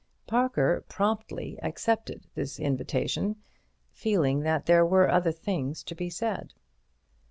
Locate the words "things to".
5.31-5.93